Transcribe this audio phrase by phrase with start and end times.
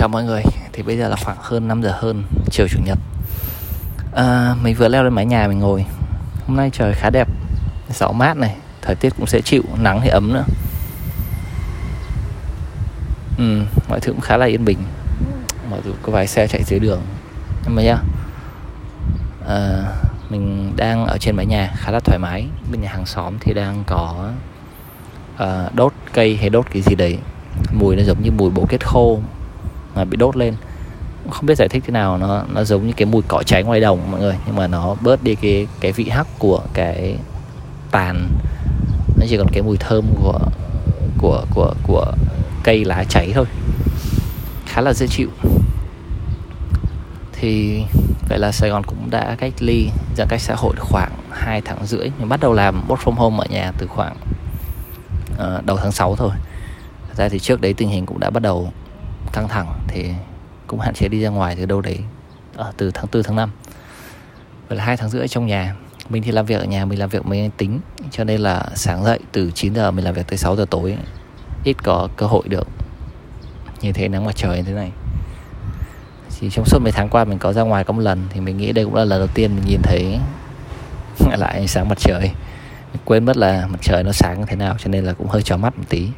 [0.00, 0.42] chào mọi người.
[0.72, 2.98] Thì bây giờ là khoảng hơn 5 giờ hơn Chiều Chủ nhật.
[4.14, 5.84] À, Mình vừa leo lên mái nhà mình ngồi.
[6.46, 7.28] Hôm nay trời khá đẹp.
[7.94, 10.44] Gió mát này Thời tiết cũng sẽ chịu Nắng thì ấm nữa.
[13.38, 14.78] Ừ, Mọi thứ cũng khá là yên bình.
[15.70, 17.00] Mặc dù có vài xe chạy dưới đường.
[17.64, 17.98] Nhưng mà nhá
[19.48, 19.84] à,
[20.30, 22.46] Mình đang ở trên mái nhà khá là thoải mái.
[22.70, 24.30] Bên nhà hàng xóm thì đang có
[25.36, 27.18] à, Đốt cây hay đốt cái gì đấy.
[27.72, 29.20] Mùi nó giống như mùi bổ kết khô
[29.94, 30.54] mà bị đốt lên.
[31.30, 33.80] Không biết giải thích thế nào nó nó giống như cái mùi cỏ cháy ngoài
[33.80, 37.16] đồng mọi người nhưng mà nó bớt đi cái cái vị hắc của cái
[37.90, 38.28] tàn.
[39.16, 40.38] Nó chỉ còn cái mùi thơm của
[41.18, 42.12] của của của
[42.62, 43.46] cây lá cháy thôi.
[44.66, 45.28] Khá là dễ chịu.
[47.32, 47.82] Thì
[48.28, 51.86] vậy là Sài Gòn cũng đã cách ly giãn cách xã hội khoảng 2 tháng
[51.86, 52.10] rưỡi.
[52.18, 54.16] Mình bắt đầu làm work from home ở nhà từ khoảng
[55.32, 56.30] uh, đầu tháng 6 thôi.
[57.08, 58.72] Thật ra thì trước đấy tình hình cũng đã bắt đầu
[59.32, 60.10] căng thẳng thì
[60.66, 61.98] cũng hạn chế đi ra ngoài từ đâu đấy
[62.56, 63.50] ở từ tháng 4 tháng 5
[64.70, 65.74] vậy là hai tháng rưỡi trong nhà,
[66.08, 69.04] mình thì làm việc ở nhà, mình làm việc máy tính, cho nên là sáng
[69.04, 70.96] dậy từ 9 giờ mình làm việc tới 6 giờ tối,
[71.64, 72.68] ít có cơ hội được
[73.80, 74.90] như thế nắng mặt trời như thế này.
[76.40, 78.56] Chỉ trong suốt mấy tháng qua mình có ra ngoài có một lần thì mình
[78.56, 80.18] nghĩ đây cũng là lần đầu tiên mình nhìn thấy
[81.38, 82.30] lại ánh sáng mặt trời.
[82.92, 85.28] Mình quên mất là mặt trời nó sáng như thế nào cho nên là cũng
[85.28, 86.08] hơi chó mắt một tí.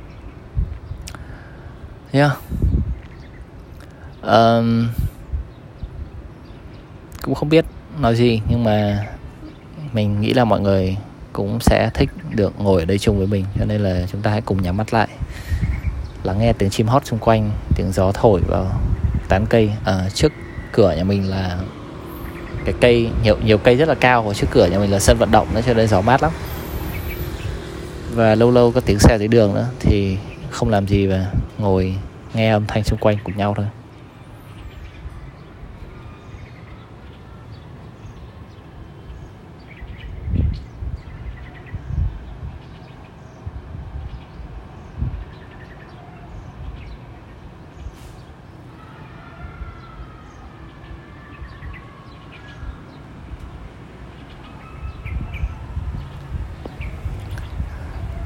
[2.13, 2.33] Yeah
[4.23, 4.89] um,
[7.23, 7.65] cũng không biết
[8.01, 9.07] nói gì nhưng mà
[9.93, 10.97] mình nghĩ là mọi người
[11.33, 14.31] cũng sẽ thích được ngồi ở đây chung với mình cho nên là chúng ta
[14.31, 15.09] hãy cùng nhắm mắt lại
[16.25, 18.81] lắng nghe tiếng chim hót xung quanh tiếng gió thổi vào
[19.29, 19.71] tán cây.
[19.85, 20.33] À, trước
[20.73, 21.59] cửa nhà mình là
[22.65, 25.19] cái cây nhiều nhiều cây rất là cao và trước cửa nhà mình là sân
[25.19, 26.33] vận động nữa cho nên gió mát lắm.
[28.15, 30.19] Và lâu lâu có tiếng xe dưới đường nữa thì
[30.51, 31.27] không làm gì và
[31.59, 31.95] ngồi
[32.35, 33.67] nghe âm thanh xung quanh cùng nhau thôi.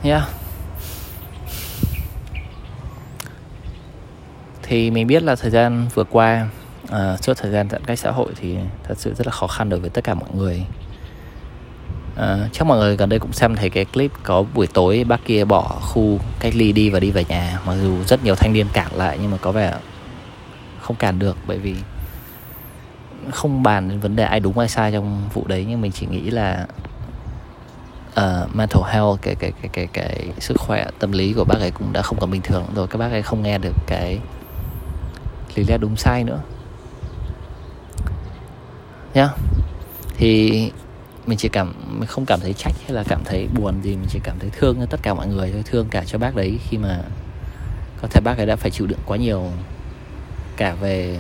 [0.06, 0.28] Yeah.
[4.62, 6.48] Thì mình biết là thời gian vừa qua
[6.88, 9.46] ờ, uh, suốt thời gian giãn cách xã hội thì thật sự rất là khó
[9.46, 10.64] khăn đối với tất cả mọi người.
[12.14, 15.24] Uh, chắc mọi người gần đây cũng xem thấy cái clip có buổi tối bác
[15.24, 18.52] kia bỏ khu cách ly đi và đi về nhà mặc dù rất nhiều thanh
[18.52, 19.74] niên cản lại nhưng mà có vẻ
[20.80, 21.74] không cản được bởi vì
[23.30, 26.06] không bàn đến vấn đề ai đúng ai sai trong vụ đấy nhưng mình chỉ
[26.06, 26.66] nghĩ là
[28.20, 31.70] uh, mental health cái cái cái cái cái sức khỏe tâm lý của bác ấy
[31.70, 32.86] cũng đã không còn bình thường rồi.
[32.86, 34.18] Các bác ấy không nghe được cái
[35.54, 36.40] lý lẽ đúng sai nữa.
[39.14, 39.22] Nhá.
[39.22, 39.36] Yeah.
[40.18, 40.70] thì
[41.26, 44.06] mình chỉ cảm mình không cảm thấy trách hay là cảm thấy buồn gì mình
[44.08, 46.58] chỉ cảm thấy thương cho tất cả mọi người thôi thương cả cho bác đấy
[46.68, 47.02] khi mà
[48.02, 49.50] có thể bác ấy đã phải chịu đựng quá nhiều
[50.56, 51.18] cả về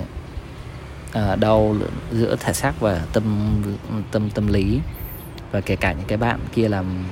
[1.12, 1.76] à, đau
[2.12, 3.62] giữa thể xác và tâm
[4.10, 4.80] tâm tâm lý
[5.52, 7.04] và kể cả những cái bạn kia làm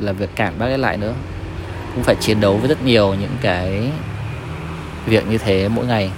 [0.00, 1.14] là việc cản bác ấy lại nữa.
[1.94, 3.90] Cũng phải chiến đấu với rất nhiều những cái
[5.06, 6.10] việc như thế mỗi ngày.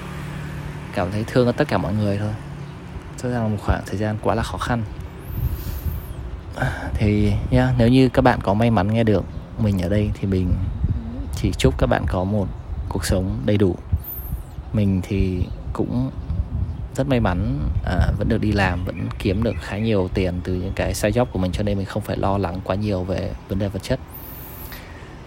[0.95, 2.33] Cảm thấy thương tất cả mọi người thôi.
[3.23, 4.83] Cho rằng là một khoảng thời gian quá là khó khăn.
[6.95, 9.25] Thì nha nếu như các bạn có may mắn nghe được
[9.59, 10.53] mình ở đây thì mình
[11.37, 12.47] chỉ chúc các bạn có một
[12.89, 13.77] cuộc sống đầy đủ.
[14.73, 16.11] Mình thì cũng
[16.97, 20.55] rất may mắn à, vẫn được đi làm vẫn kiếm được khá nhiều tiền từ
[20.55, 23.05] những cái side job của mình cho nên mình không phải lo lắng quá nhiều
[23.05, 24.01] về vấn đề vật chất.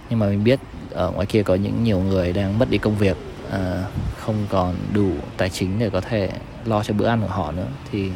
[0.10, 0.60] Nhưng mà mình biết
[0.92, 3.18] ở ngoài kia có những nhiều người đang mất đi công việc
[3.52, 3.84] à,
[4.20, 6.30] không còn đủ tài chính để có thể
[6.66, 7.68] lo cho bữa ăn của họ nữa.
[7.92, 8.12] Thì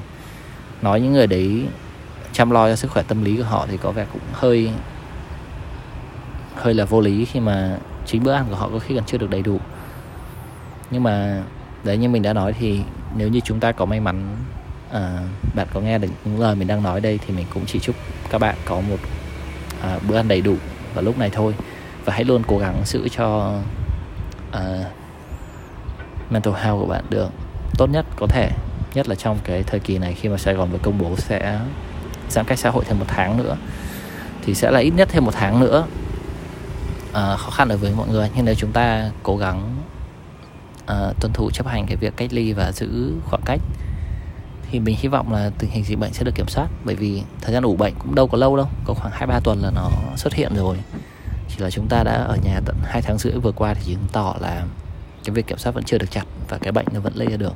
[0.82, 1.66] nói những người đấy
[2.32, 4.70] chăm lo cho sức khỏe tâm lý của họ thì có vẻ cũng hơi
[6.56, 9.18] hơi là vô lý khi mà chính bữa ăn của họ có khi còn chưa
[9.18, 9.60] được đầy đủ.
[10.92, 11.44] Nhưng mà
[11.84, 12.82] đấy như mình đã nói thì
[13.16, 14.38] nếu như chúng ta có may mắn
[14.92, 15.20] à,
[15.56, 17.96] bạn có nghe được những lời mình đang nói đây thì mình cũng chỉ chúc
[18.30, 18.98] các bạn có một
[19.82, 20.56] à, bữa ăn đầy đủ
[20.94, 21.56] vào lúc này thôi.
[22.06, 23.60] Và hãy luôn cố gắng giữ cho
[24.52, 24.62] à,
[26.30, 27.30] mental health của bạn được
[27.78, 28.50] tốt nhất có thể
[28.94, 31.60] nhất là trong cái thời kỳ này khi mà Sài Gòn vừa công bố sẽ
[32.30, 33.58] giãn cách xã hội thêm một tháng nữa
[34.46, 35.86] thì sẽ là ít nhất thêm một tháng nữa.
[37.14, 39.76] À, khó khăn đối với mọi người nhưng nếu chúng ta cố gắng
[40.84, 43.62] uh, tuân thủ chấp hành cái việc cách ly và giữ khoảng cách.
[44.72, 47.24] Thì mình hy vọng là tình hình dịch bệnh sẽ được kiểm soát bởi vì
[47.42, 49.72] thời gian ủ bệnh cũng đâu có lâu đâu có khoảng hai ba tuần là
[49.72, 50.78] nó xuất hiện rồi.
[51.50, 54.08] Chỉ là chúng ta đã ở nhà tận hai tháng rưỡi vừa qua thì chứng
[54.12, 54.64] tỏ là
[55.24, 57.38] cái việc kiểm soát vẫn chưa được chặt và cái bệnh nó vẫn lây ra
[57.38, 57.54] được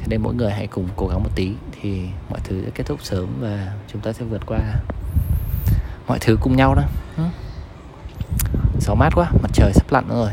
[0.00, 2.86] cho nên mỗi người hãy cùng cố gắng một tí thì mọi thứ sẽ kết
[2.86, 4.58] thúc sớm và chúng ta sẽ vượt qua
[6.08, 6.82] mọi thứ cùng nhau đó.
[8.80, 10.30] Gió mát quá mặt trời sắp lặn rồi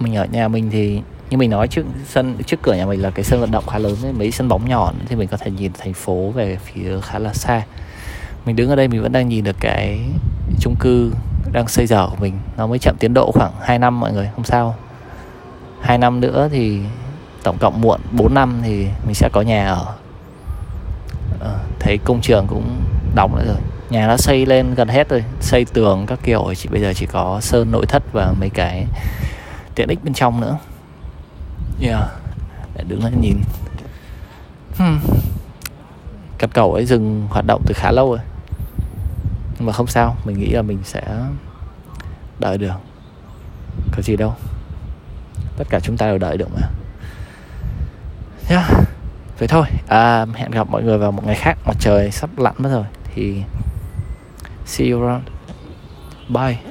[0.00, 1.00] mình ở nhà mình thì
[1.30, 3.78] như mình nói trước sân trước cửa nhà mình là cái sân vận động khá
[3.78, 7.00] lớn ấy, mấy sân bóng nhỏ thì mình có thể nhìn thành phố về phía
[7.00, 7.62] khá là xa.
[8.46, 10.00] Mình đứng ở đây mình vẫn đang nhìn được cái
[10.60, 11.12] chung cư
[11.52, 12.38] đang xây dở của mình.
[12.56, 14.74] Nó mới chậm tiến độ khoảng 2 năm mọi người không sao.
[15.80, 16.80] 2 năm nữa thì
[17.42, 19.86] tổng cộng muộn 4 năm thì mình sẽ có nhà ở.
[21.40, 22.82] À, thấy công trường cũng
[23.14, 23.56] đóng lại rồi.
[23.90, 26.54] Nhà nó xây lên gần hết rồi xây tường các kiểu.
[26.56, 28.86] Chỉ bây giờ chỉ có sơn nội thất và mấy cái
[29.74, 30.58] tiện ích bên trong nữa.
[31.80, 32.04] Yeah.
[32.74, 33.40] Để đứng lên nhìn.
[34.78, 35.00] Hmm.
[36.38, 38.20] căn cầu ấy dừng hoạt động từ khá lâu rồi.
[39.58, 41.02] Nhưng mà không sao mình nghĩ là mình sẽ
[42.38, 42.74] đợi được.
[43.96, 44.34] Có gì đâu.
[45.56, 46.68] Tất cả chúng ta đều đợi được mà.
[48.48, 48.70] Yeah.
[49.38, 49.66] vậy thôi.
[49.88, 51.58] À, hẹn gặp mọi người vào một ngày khác.
[51.66, 52.84] Mặt trời sắp lặn mất rồi.
[53.14, 53.42] Thì
[54.66, 55.24] see you around.
[56.28, 56.69] Bye